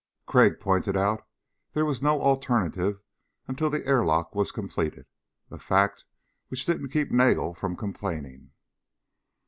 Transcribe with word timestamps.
Crag 0.25 0.59
pointed 0.59 0.97
out 0.97 1.27
there 1.73 1.85
was 1.85 2.01
no 2.01 2.23
alternative 2.23 3.03
until 3.47 3.69
the 3.69 3.85
airlock 3.85 4.33
was 4.33 4.51
completed, 4.51 5.05
a 5.51 5.59
fact 5.59 6.05
which 6.47 6.65
didn't 6.65 6.89
keep 6.89 7.11
Nagel 7.11 7.53
from 7.53 7.75
complaining. 7.75 8.49